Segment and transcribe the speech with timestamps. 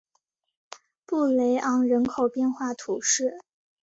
[1.05, 3.37] 布雷昂人口变化图示